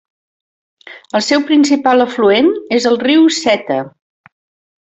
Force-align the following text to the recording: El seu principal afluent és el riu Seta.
El 1.19 1.23
seu 1.25 1.43
principal 1.49 2.05
afluent 2.07 2.51
és 2.79 2.89
el 2.93 2.99
riu 3.05 3.29
Seta. 3.39 3.79